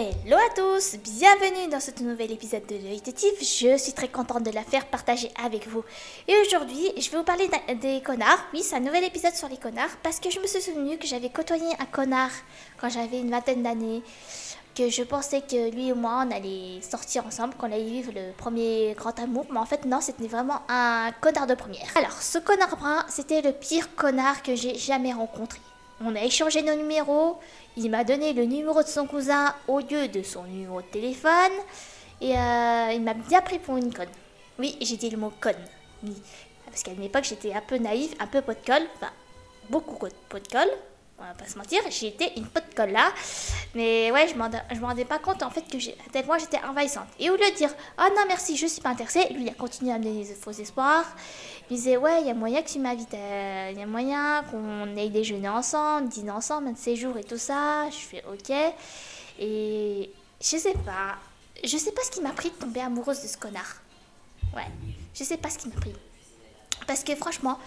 [0.00, 4.50] Hello à tous, bienvenue dans ce nouvel épisode de l'œil Je suis très contente de
[4.50, 5.84] la faire partager avec vous.
[6.26, 7.50] Et aujourd'hui, je vais vous parler
[7.82, 8.38] des connards.
[8.54, 11.06] Oui, c'est un nouvel épisode sur les connards parce que je me suis souvenu que
[11.06, 12.30] j'avais côtoyé un connard
[12.78, 14.02] quand j'avais une vingtaine d'années.
[14.74, 18.32] Que je pensais que lui et moi, on allait sortir ensemble, qu'on allait vivre le
[18.32, 19.44] premier grand amour.
[19.50, 21.94] Mais en fait, non, c'était vraiment un connard de première.
[21.94, 25.60] Alors, ce connard brun, c'était le pire connard que j'ai jamais rencontré.
[26.02, 27.38] On a échangé nos numéros.
[27.76, 31.52] Il m'a donné le numéro de son cousin au lieu de son numéro de téléphone.
[32.20, 34.08] Et euh, il m'a bien pris pour une conne.
[34.58, 35.62] Oui, j'ai dit le mot conne.
[36.66, 38.86] Parce qu'à une époque, j'étais un peu naïve, un peu pot de colle.
[38.96, 39.12] Enfin,
[39.68, 40.70] beaucoup pot de colle
[41.20, 43.12] on va pas se mentir, j'étais une pote colle là.
[43.74, 47.08] Mais ouais, je me rendais pas compte en fait que moi j'étais envahissante.
[47.18, 49.54] Et au lieu de dire oh non merci, je suis pas intéressée, lui il a
[49.54, 51.04] continué à me donner des faux espoirs.
[51.70, 54.96] Il disait ouais, il y a moyen que tu m'invites, il y a moyen qu'on
[54.96, 57.88] aille déjeuner ensemble, dîner ensemble, un de ces jours et tout ça.
[57.90, 58.50] Je fais ok.
[59.38, 60.10] Et
[60.40, 61.16] je sais pas,
[61.62, 63.76] je sais pas ce qui m'a pris de tomber amoureuse de ce connard.
[64.56, 64.66] Ouais,
[65.14, 65.92] je sais pas ce qui m'a pris.
[66.86, 67.58] Parce que franchement,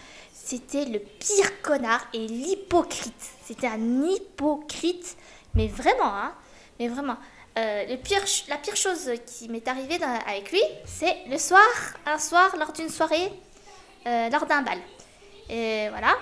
[0.46, 3.14] c'était le pire connard et l'hypocrite.
[3.46, 5.16] C'était un hypocrite,
[5.56, 6.34] mais vraiment, hein,
[6.80, 7.16] mais vraiment.
[7.58, 11.62] Euh, la pire chose qui m'est arrivée avec lui, c'est le soir,
[12.06, 13.32] un soir, lors d'une soirée,
[14.06, 14.80] euh, lors d'un bal.
[15.50, 16.18] Et voilà,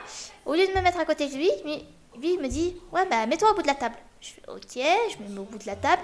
[0.45, 1.85] au lieu de me mettre à côté de lui, lui,
[2.21, 3.95] lui me dit Ouais, bah mets-toi au bout de la table.
[4.21, 6.01] Je fais ok, je me mets au bout de la table.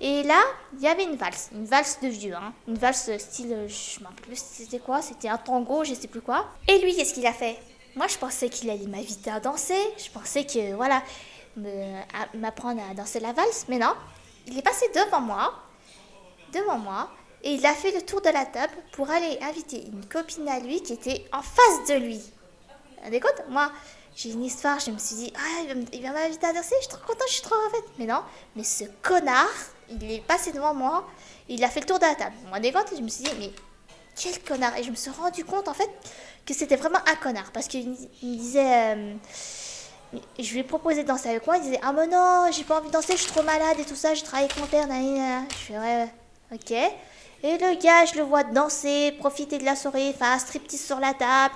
[0.00, 0.40] Et là,
[0.74, 2.52] il y avait une valse, une valse de vieux, hein.
[2.68, 6.20] une valse style, je me rappelle plus c'était quoi, c'était un tango, je sais plus
[6.20, 6.46] quoi.
[6.68, 7.58] Et lui, qu'est-ce qu'il a fait?
[7.96, 11.02] Moi, je pensais qu'il allait m'inviter à danser, je pensais que, voilà,
[12.34, 13.94] m'apprendre à danser la valse, mais non.
[14.46, 15.52] Il est passé devant moi,
[16.52, 17.10] devant moi,
[17.42, 20.60] et il a fait le tour de la table pour aller inviter une copine à
[20.60, 22.20] lui qui était en face de lui.
[23.10, 23.72] Écoute, moi,
[24.16, 26.88] j'ai une histoire, je me suis dit, ah, il va m'inviter à danser, je suis
[26.88, 28.22] trop contente, je suis trop en Mais non,
[28.56, 29.46] mais ce connard,
[29.90, 31.06] il est passé devant moi,
[31.50, 32.34] il a fait le tour de la table.
[32.48, 33.52] Moi, des je me suis dit, mais
[34.18, 35.90] quel connard Et je me suis rendu compte, en fait,
[36.46, 37.52] que c'était vraiment un connard.
[37.52, 39.14] Parce qu'il me disait, euh,
[40.38, 42.78] je lui ai proposé de danser avec moi, il disait, ah, mais non, j'ai pas
[42.78, 44.88] envie de danser, je suis trop malade et tout ça, je travaille avec mon père,
[44.88, 46.08] Je fais, ouais,
[46.54, 46.70] ok.
[47.42, 50.98] Et le gars, je le vois danser, profiter de la soirée, faire un striptease sur
[50.98, 51.54] la table.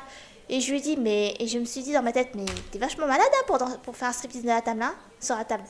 [0.53, 1.37] Et je lui dis, mais.
[1.39, 3.97] Et je me suis dit dans ma tête, mais t'es vachement malade hein, pour, pour
[3.97, 5.63] faire un striptease de la table là, sur la table.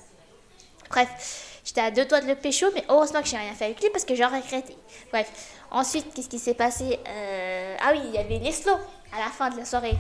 [0.89, 3.81] Bref, j'étais à deux doigts de le pécho, mais heureusement que j'ai rien fait avec
[3.81, 4.75] lui parce que j'aurais regretté.
[5.13, 5.31] Bref,
[5.71, 8.73] ensuite, qu'est-ce qui s'est passé euh, Ah oui, il y avait les slow
[9.13, 9.99] à la fin de la soirée.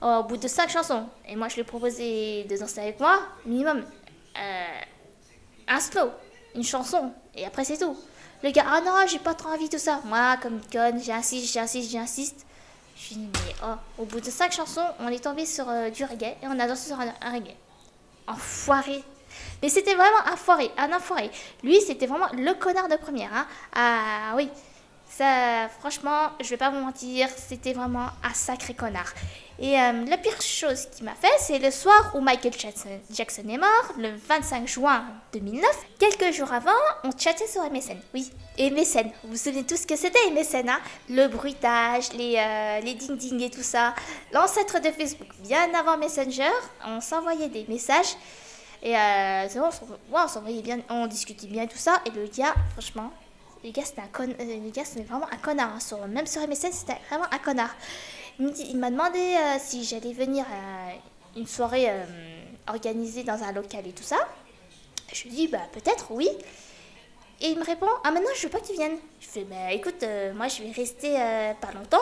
[0.00, 1.04] au bout de cinq chansons.
[1.28, 3.84] Et moi, je lui ai proposé de danser avec moi, minimum.
[4.38, 4.80] Euh,
[5.66, 6.10] un slow,
[6.54, 7.96] une chanson, et après c'est tout.
[8.42, 10.00] Le gars, ah non, j'ai pas trop envie, tout ça.
[10.04, 12.46] Moi, comme conne, j'insiste, j'insiste, j'insiste.
[13.08, 16.04] Je dis, mais oh, au bout de cinq chansons, on est tombé sur euh, du
[16.04, 17.56] reggae et on a dansé sur un, reggae.
[18.28, 19.02] Enfoiré.
[19.60, 21.30] Mais c'était vraiment un foiré, un enfoiré.
[21.64, 23.30] Lui, c'était vraiment le connard de première.
[23.34, 23.46] Hein.
[23.74, 24.48] Ah oui,
[25.16, 29.12] ça, franchement, je vais pas vous mentir, c'était vraiment un sacré connard.
[29.58, 33.58] Et euh, la pire chose qu'il m'a fait, c'est le soir où Michael Jackson, est
[33.58, 35.64] mort, le 25 juin 2009.
[35.98, 36.70] Quelques jours avant,
[37.04, 37.98] on chattait sur MSN.
[38.14, 39.10] Oui, MSN.
[39.22, 40.80] Vous vous souvenez tous ce que c'était MSN, hein
[41.10, 43.94] Le bruitage, les, euh, les ding-ding et tout ça.
[44.32, 45.28] L'ancêtre de Facebook.
[45.40, 46.50] Bien avant Messenger,
[46.86, 48.16] on s'envoyait des messages.
[48.82, 49.46] Et euh,
[50.12, 52.00] on s'envoyait bien, on discutait bien et tout ça.
[52.06, 53.12] Et le gars, franchement,
[53.64, 54.28] le gars, c'était un con...
[54.28, 55.74] Euh, vraiment un connard.
[55.74, 55.80] Hein.
[55.80, 56.06] Sur...
[56.06, 57.74] Même sur MSN, c'était vraiment un connard.
[58.38, 62.04] Il m'a demandé euh, si j'allais venir à une soirée euh,
[62.66, 64.16] organisée dans un local et tout ça.
[65.12, 66.28] Je lui dis, bah peut-être, oui.
[67.40, 68.98] Et il me répond, ah maintenant je veux pas que tu viennes.
[69.20, 70.04] Je fais, bah écoute,
[70.36, 71.16] moi je vais rester
[71.60, 71.98] pas longtemps.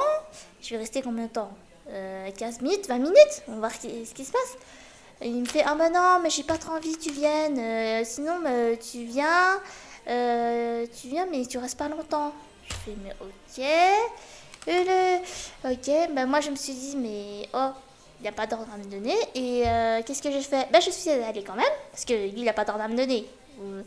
[0.61, 1.51] Je vais rester combien de temps?
[1.89, 4.59] 15 minutes, 20 minutes On va voir ce qui se passe.
[5.23, 8.05] il me fait, ah bah non, mais j'ai pas trop envie que tu viennes.
[8.05, 8.43] sinon,
[8.79, 9.61] tu viens.
[10.09, 12.33] Euh, tu viens, mais tu restes pas longtemps.
[12.69, 13.65] Je fais, mais ok.
[14.67, 15.19] Le...
[15.73, 17.71] Ok, ben moi je me suis dit, mais oh,
[18.19, 19.17] il n'y a pas d'ordre à me donner.
[19.35, 20.69] Et euh, qu'est-ce que j'ai fait?
[20.71, 22.97] Ben je suis allée quand même, parce que lui, il n'a pas d'ordre à me
[22.97, 23.27] donner.
[23.61, 23.83] Euh,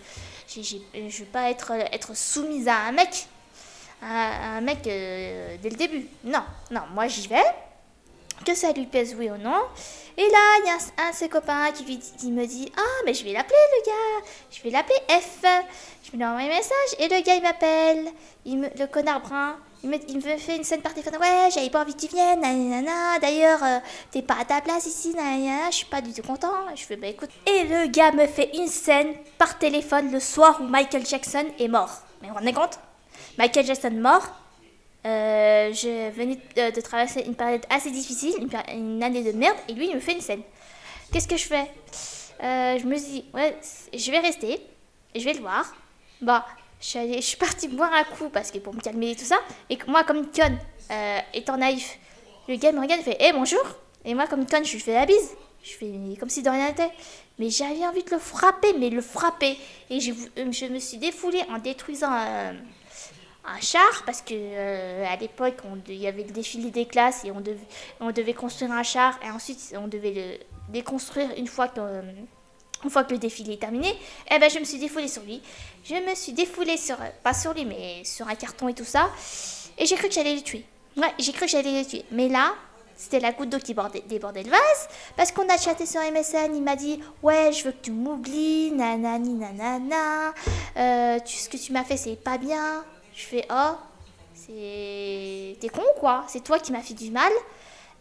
[0.47, 3.28] je ne veux pas être, être soumise à un mec,
[4.02, 6.08] un mec dès le début.
[6.23, 7.43] Non, non, moi j'y vais
[8.43, 9.61] que ça lui plaise oui ou non.
[10.17, 13.23] Et là, il y a un, de ses copains qui, me dit Ah, mais je
[13.23, 15.41] vais l'appeler le gars, je vais l'appeler F.
[16.03, 18.11] Je lui envoie un message et le gars il m'appelle,
[18.45, 19.57] le connard brun.
[19.85, 19.97] Il me,
[20.37, 21.19] fait une scène par téléphone.
[21.19, 22.40] Ouais, j'avais pas envie que tu viennes.
[23.22, 23.79] D'ailleurs, euh,
[24.11, 25.13] t'es pas à ta place ici.
[25.13, 26.53] Je suis pas du tout content.
[26.73, 27.29] Je fais bah écoute.
[27.46, 31.67] Et le gars me fait une scène par téléphone le soir où Michael Jackson est
[31.67, 31.91] mort.
[32.22, 32.79] Mais on est compte?
[33.37, 34.23] Michael Jackson mort.
[35.05, 38.34] Euh, je venais de, traverser une période assez difficile,
[38.73, 40.41] une, année de merde, et lui, il me fait une scène.
[41.11, 41.70] Qu'est-ce que je fais?
[42.41, 43.58] Euh, Je me dis, ouais,
[43.94, 44.61] je vais rester.
[45.16, 45.76] je vais le voir.
[46.22, 46.46] Bah,
[46.79, 49.16] je suis, allée, je suis partie boire un coup parce que pour me calmer et
[49.16, 49.38] tout ça.
[49.70, 50.58] Et moi, comme une conne,
[50.91, 51.97] euh, étant naïf,
[52.47, 53.64] le gars me regarde et fait Hé, bonjour
[54.06, 55.32] Et moi, comme une conne, je lui fais la bise.
[55.64, 56.91] Je fais comme si de rien n'était.
[57.40, 59.58] Mais j'avais envie de le frapper, mais le frapper.
[59.90, 62.11] Et je, euh, je me suis défoulée en détruisant
[63.45, 65.55] un, char parce que euh, à l'époque
[65.87, 67.57] il y avait le défilé des classes et on devait,
[67.99, 73.17] on devait construire un char et ensuite on devait le déconstruire une fois que le
[73.17, 73.95] défilé est terminé,
[74.31, 75.41] eh ben je me suis défoulée sur lui.
[75.84, 79.09] Je me suis défoulée sur, pas sur lui, mais sur un carton et tout ça.
[79.78, 80.66] Et j'ai cru que j'allais le tuer.
[80.97, 82.05] Ouais, j'ai cru que j'allais le tuer.
[82.11, 82.53] Mais là,
[82.96, 83.75] c'était la goutte d'eau qui
[84.07, 84.87] débordait le vase.
[85.17, 88.72] Parce qu'on a chatté sur MSN, il m'a dit Ouais, je veux que tu m'oublies,
[88.72, 90.34] nanani nanana.
[90.78, 92.84] Euh, tu, ce que tu m'as fait, c'est pas bien.
[93.13, 93.75] Je fais Oh,
[94.33, 95.57] c'est.
[95.59, 96.25] T'es con quoi?
[96.27, 97.31] C'est toi qui m'as fait du mal?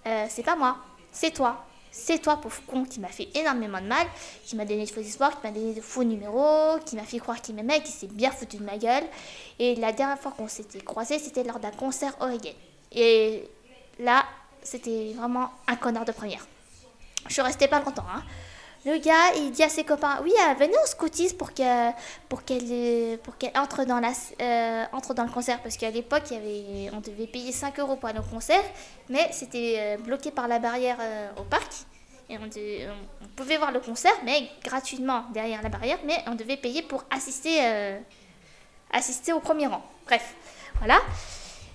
[0.06, 0.76] Euh, c'est pas moi,
[1.10, 1.64] c'est toi.
[1.94, 4.06] C'est toi, pauvre con, qui m'a fait énormément de mal,
[4.46, 7.18] qui m'a donné de faux espoirs, qui m'a donné de faux numéros, qui m'a fait
[7.18, 9.04] croire qu'il m'aimait, qui s'est bien foutu de ma gueule.
[9.58, 12.54] Et la dernière fois qu'on s'était croisés, c'était lors d'un concert Oregon.
[12.92, 13.46] Et
[13.98, 14.24] là,
[14.62, 16.46] c'était vraiment un connard de première.
[17.28, 18.06] Je restée pas longtemps.
[18.10, 18.22] Hein.
[18.84, 21.94] Le gars, il dit à ses copains, oui, euh, venez, on pour qu'elle
[22.28, 26.24] pour qu'elle pour qu'elle entre dans la euh, entre dans le concert parce qu'à l'époque,
[26.92, 28.64] on devait payer 5 euros pour aller au concert,
[29.08, 30.98] mais c'était euh, bloqué par la barrière
[31.36, 31.72] au parc
[32.28, 36.56] et on, on, pouvait voir le concert, mais gratuitement derrière la barrière, mais on devait
[36.56, 37.60] payer pour assister
[38.90, 39.82] assister au premier rang.
[40.06, 40.34] Bref,
[40.78, 40.98] voilà.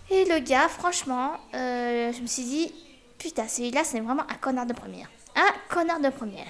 [0.10, 2.74] Et le gars, franchement, je me suis dit,
[3.18, 5.10] putain, celui-là, c'est vraiment un connard de première.
[5.36, 6.48] Un connard de première.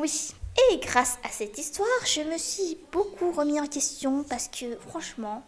[0.00, 0.32] Oui.
[0.72, 5.44] Et grâce à cette histoire, je me suis beaucoup remis en question parce que franchement,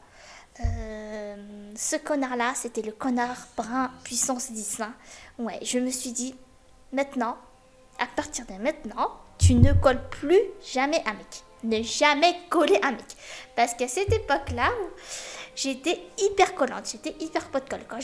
[0.60, 4.80] euh, ce connard-là, c'était le connard brun puissance 10.
[4.80, 4.94] Hein.
[5.38, 6.34] Ouais, je me suis dit,
[6.92, 7.38] maintenant,
[7.98, 11.44] à partir de maintenant, tu ne colles plus jamais un mec.
[11.64, 13.16] Ne jamais coller un mec.
[13.56, 14.70] Parce qu'à cette époque-là,
[15.54, 17.84] j'étais hyper collante, j'étais hyper pot de colle.
[17.88, 17.98] Quand,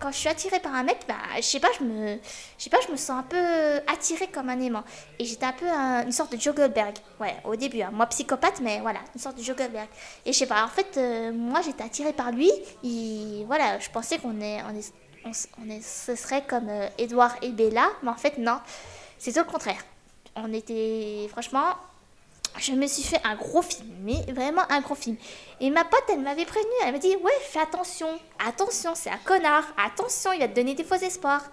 [0.00, 2.18] quand je suis attirée par un mec, bah, je sais pas, je me,
[2.58, 3.36] sais pas, je me sens un peu
[3.92, 4.84] attirée comme un aimant.
[5.18, 6.94] Et j'étais un peu une sorte de Jogelberg.
[7.20, 7.90] Ouais, au début, hein.
[7.92, 9.88] moi psychopathe, mais voilà, une sorte de Jogelberg.
[10.24, 12.50] Et je sais pas, en fait, euh, moi j'étais attirée par lui.
[12.82, 14.92] Et voilà, je pensais qu'on est, on est,
[15.58, 18.60] on, est, ce serait comme euh, Edouard et Bella, mais en fait, non,
[19.18, 19.82] c'est tout le contraire.
[20.36, 21.76] On était, franchement,
[22.58, 25.16] je me suis fait un gros film, mais vraiment un gros film.
[25.60, 28.08] Et ma pote, elle m'avait prévenu, elle m'a dit Ouais, fais attention,
[28.44, 31.44] attention, c'est un connard, attention, il va te donner des faux espoirs.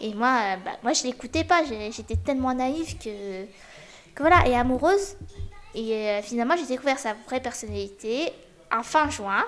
[0.00, 3.44] Et moi, euh, bah, moi je l'écoutais pas, j'étais tellement naïve que,
[4.14, 5.16] que voilà, et amoureuse.
[5.74, 8.32] Et euh, finalement, j'ai découvert sa vraie personnalité
[8.72, 9.44] en fin juin,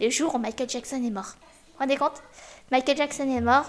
[0.00, 1.34] le jour où Michael Jackson est mort.
[1.34, 2.22] Vous vous rendez compte?
[2.70, 3.66] Michael Jackson est mort,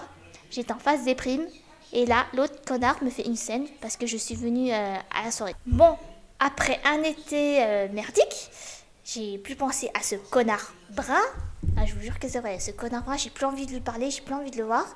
[0.50, 1.46] j'étais en phase déprime,
[1.92, 5.24] et là, l'autre connard me fait une scène parce que je suis venue euh, à
[5.24, 5.54] la soirée.
[5.66, 5.96] Bon,
[6.40, 8.50] après un été euh, merdique,
[9.04, 11.20] j'ai plus pensé à ce connard brun.
[11.76, 13.80] Ah, je vous jure que c'est vrai, ce connard brun, j'ai plus envie de lui
[13.80, 14.86] parler, j'ai plus envie de le voir.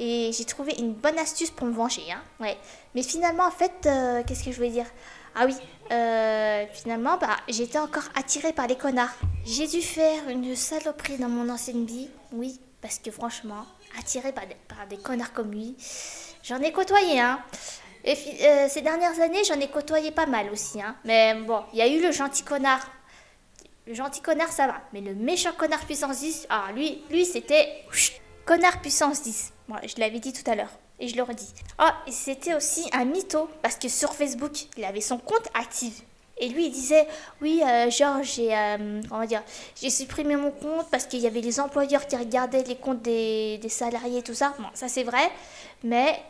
[0.00, 2.10] Et j'ai trouvé une bonne astuce pour me venger.
[2.10, 2.22] Hein.
[2.40, 2.56] Ouais.
[2.94, 4.86] Mais finalement, en fait, euh, qu'est-ce que je voulais dire?
[5.34, 5.54] Ah oui,
[5.92, 9.14] euh, finalement, bah, j'étais encore attirée par les connards.
[9.44, 12.08] J'ai dû faire une saloperie dans mon ancienne vie.
[12.32, 13.66] Oui, parce que franchement,
[13.98, 14.44] attirée par
[14.88, 15.76] des connards comme lui,
[16.42, 17.38] j'en ai côtoyé, hein.
[18.06, 20.80] Et euh, ces dernières années, j'en ai côtoyé pas mal aussi.
[20.80, 20.94] Hein.
[21.04, 22.88] Mais bon, il y a eu le gentil connard.
[23.86, 24.80] Le gentil connard, ça va.
[24.92, 27.68] Mais le méchant connard puissance 10, ah, lui, lui c'était
[28.44, 29.52] connard puissance 10.
[29.68, 30.70] Bon, je l'avais dit tout à l'heure.
[31.00, 31.52] Et je le redis.
[31.78, 33.50] Ah, et c'était aussi un mytho.
[33.60, 36.02] Parce que sur Facebook, il avait son compte actif.
[36.38, 37.08] Et lui, il disait,
[37.40, 39.42] oui, euh, genre, j'ai, euh, dire,
[39.80, 43.58] j'ai supprimé mon compte parce qu'il y avait les employeurs qui regardaient les comptes des,
[43.58, 44.54] des salariés, tout ça.
[44.58, 45.30] Bon, ça c'est vrai,
[45.82, 46.20] mais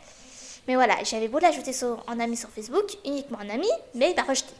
[0.67, 1.71] mais voilà, j'avais beau l'ajouter
[2.07, 4.53] en ami sur Facebook, uniquement en ami, mais il m'a rejeté.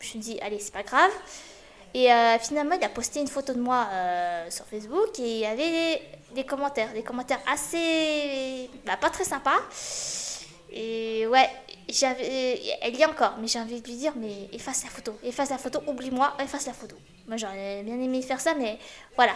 [0.00, 1.10] Je me dit, allez, c'est pas grave.
[1.94, 5.38] Et euh, finalement, il a posté une photo de moi euh, sur Facebook et il
[5.38, 6.02] y avait
[6.34, 8.68] des, commentaires, des commentaires assez.
[8.84, 9.58] Bah, pas très sympas.
[10.70, 11.48] Et ouais,
[11.88, 15.48] elle y est encore, mais j'ai envie de lui dire, mais efface la photo, efface
[15.48, 16.96] la photo, oublie-moi, efface la photo.
[17.26, 18.78] Moi, j'aurais bien aimé faire ça, mais
[19.16, 19.32] voilà.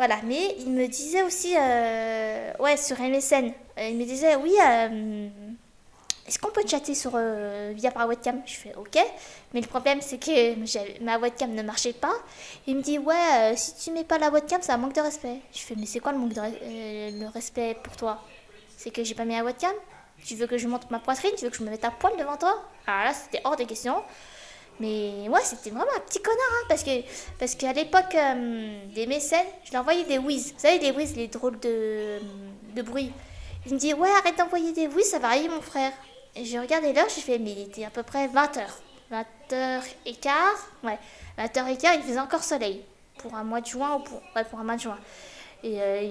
[0.00, 4.54] Voilà, mais il me disait aussi, euh, ouais, sur MSN, euh, il me disait, oui,
[4.58, 5.28] euh,
[6.26, 7.18] est-ce qu'on peut chatter sur,
[7.74, 8.40] via par webcam?
[8.46, 8.96] Je fais, ok,
[9.52, 12.14] mais le problème c'est que ma webcam ne marchait pas.
[12.66, 15.36] Il me dit, ouais, si tu mets pas la webcam, un manque de respect.
[15.52, 18.24] Je fais, mais c'est quoi le manque de le respect pour toi?
[18.78, 19.74] C'est que j'ai pas mis la webcam?
[20.24, 21.32] Tu veux que je monte ma poitrine?
[21.36, 22.58] Tu veux que je me mette à poil devant toi?
[22.86, 23.96] Alors là, c'était hors de question.
[24.80, 26.90] Mais moi, c'était vraiment un petit connard, hein, parce que
[27.38, 30.54] parce qu'à l'époque euh, des mécènes, je leur envoyais des whiz.
[30.54, 32.18] Vous savez, des whiz, les drôles de,
[32.74, 33.12] de bruit.
[33.66, 35.92] Il me dit, ouais, arrête d'envoyer des whiz, ça va rayer mon frère.
[36.34, 38.62] Et je regardais l'heure, je fais, mais il était à peu près 20h.
[39.12, 40.30] 20h15.
[40.82, 40.98] Ouais,
[41.38, 42.82] 20h15, il faisait encore soleil.
[43.18, 44.98] Pour un mois de juin ou pour, ouais, pour un mois de juin.
[45.62, 46.10] Et euh,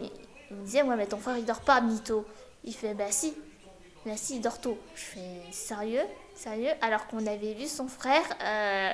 [0.51, 2.23] il me disait, ouais, mais ton frère, il dort pas, Mito.
[2.63, 3.33] Il fait, bah si.
[4.05, 4.77] Bah si, il dort tôt.
[4.93, 6.05] Je fais, sérieux?
[6.39, 8.93] Sérieux Alors qu'on avait vu son frère euh,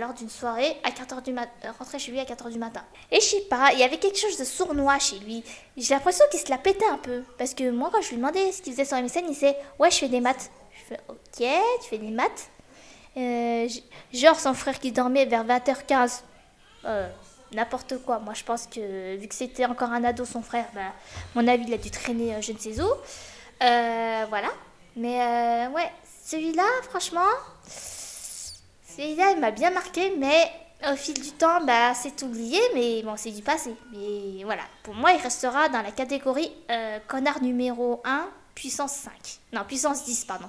[0.00, 2.82] lors d'une soirée à 4h du matin, euh, rentrer chez lui à 4h du matin.
[3.10, 5.44] Et je sais pas, il y avait quelque chose de sournois chez lui.
[5.76, 7.24] J'ai l'impression qu'il se la pétait un peu.
[7.36, 9.90] Parce que moi, quand je lui demandais ce qu'il faisait sur MSN, il disait Ouais,
[9.90, 10.50] je fais des maths.
[10.72, 11.46] Je fais Ok,
[11.82, 12.48] tu fais des maths
[13.18, 13.68] euh,
[14.14, 16.22] Genre son frère qui dormait vers 20h15.
[17.52, 18.18] N'importe quoi.
[18.18, 20.92] Moi, je pense que vu que c'était encore un ado, son frère, bah,
[21.34, 22.88] mon avis, il a dû traîner je ne sais où.
[23.60, 24.48] voilà.
[24.96, 25.92] Mais ouais,
[26.28, 27.30] celui-là, franchement,
[27.66, 30.50] celui-là, il m'a bien marqué, mais
[30.92, 33.74] au fil du temps, bah, c'est oublié, mais bon, c'est du passé.
[33.92, 39.12] Mais voilà, pour moi, il restera dans la catégorie euh, connard numéro 1, puissance 5.
[39.54, 40.48] Non, puissance 10, pardon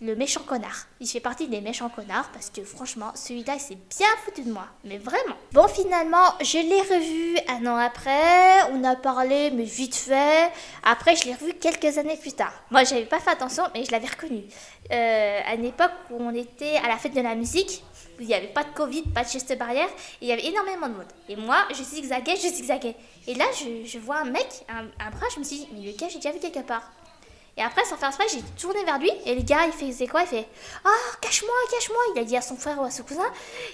[0.00, 0.86] le méchant connard.
[1.00, 4.52] Il fait partie des méchants connards parce que franchement, celui-là, il s'est bien foutu de
[4.52, 4.66] moi.
[4.84, 5.36] Mais vraiment.
[5.52, 8.62] Bon, finalement, je l'ai revu un an après.
[8.72, 10.50] On a parlé, mais vite fait.
[10.82, 12.52] Après, je l'ai revu quelques années plus tard.
[12.70, 14.42] Moi, j'avais pas fait attention, mais je l'avais reconnu.
[14.92, 17.84] Euh, à une époque où on était à la fête de la musique,
[18.18, 19.88] où il n'y avait pas de Covid, pas de geste barrière,
[20.20, 21.12] il y avait énormément de monde.
[21.28, 22.96] Et moi, je zigzaguais, je zigzaguais.
[23.26, 23.44] Et là,
[23.84, 26.32] je, vois un mec, un, un bras, je me suis dit, mais lequel j'ai déjà
[26.32, 26.90] vu quelque part?
[27.56, 29.10] Et après, sans faire exprès, j'ai tourné vers lui.
[29.24, 30.22] Et le gars, il faisait quoi?
[30.22, 30.48] Il fait
[30.84, 33.30] Ah, oh, cache-moi, cache-moi Il a dit à son frère ou à son cousin.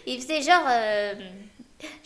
[0.06, 0.64] il faisait genre.
[0.68, 1.14] Euh,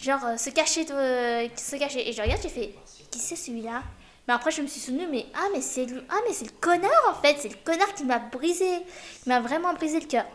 [0.00, 0.87] genre, euh, se cacher.
[0.90, 2.09] Euh, se cacher.
[2.09, 2.75] Et je regarde, j'ai fait
[3.11, 3.83] Qui c'est celui-là?
[4.26, 6.00] Mais après, je me suis souvenu Mais ah, mais c'est lui.
[6.09, 7.37] Ah, mais c'est le connard en fait.
[7.40, 8.78] C'est le connard qui m'a brisé.
[9.23, 10.26] Qui m'a vraiment brisé le cœur.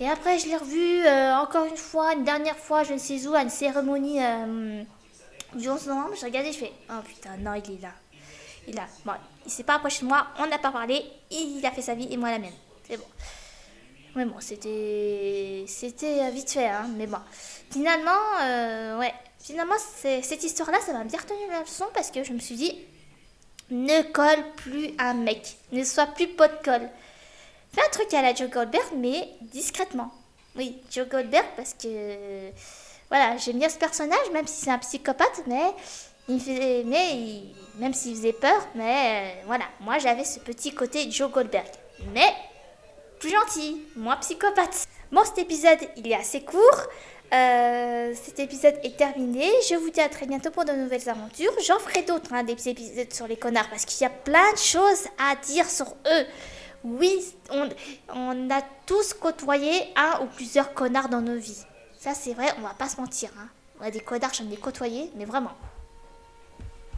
[0.00, 1.06] Et après, je l'ai revu
[1.38, 4.18] encore une fois, une dernière fois, je ne sais où, à une cérémonie
[5.54, 6.14] du 11 novembre.
[6.18, 7.90] Je regardais, je fais Oh putain, non, il est là.
[8.68, 8.86] Il a.
[9.04, 9.12] Bon,
[9.44, 12.08] il s'est pas approché de moi, on n'a pas parlé, il a fait sa vie
[12.10, 12.52] et moi la mienne.
[12.88, 13.06] C'est bon.
[14.14, 15.64] Mais bon, c'était.
[15.66, 17.18] C'était vite fait, hein, mais bon.
[17.70, 18.10] Finalement,
[18.42, 19.12] euh, ouais.
[19.40, 22.78] Finalement, cette histoire-là, ça m'a bien retenu la leçon parce que je me suis dit
[23.70, 26.88] ne colle plus un mec, ne sois plus pot de colle.
[27.74, 30.12] Fais un truc à la Joe Goldberg, mais discrètement.
[30.56, 32.50] Oui, Joe Goldberg, parce que.
[33.08, 35.74] Voilà, j'aime bien ce personnage, même si c'est un psychopathe, mais
[36.28, 37.42] il faisait, mais
[37.78, 41.66] même s'il faisait peur, mais euh, voilà, moi j'avais ce petit côté Joe Goldberg.
[42.14, 42.32] Mais
[43.18, 44.86] plus gentil, moins psychopathe.
[45.10, 46.86] Bon, cet épisode, il est assez court.
[47.32, 49.48] Euh, cet épisode est terminé.
[49.68, 51.52] Je vous dis à très bientôt pour de nouvelles aventures.
[51.66, 54.58] J'en ferai d'autres, hein, des épisodes sur les connards, parce qu'il y a plein de
[54.58, 56.26] choses à dire sur eux.
[56.84, 57.68] Oui, on,
[58.14, 61.64] on a tous côtoyé un ou plusieurs connards dans nos vies.
[61.98, 63.30] Ça, c'est vrai, on va pas se mentir.
[63.38, 63.48] Hein.
[63.80, 65.52] On a des connards, j'en ai côtoyé, mais vraiment.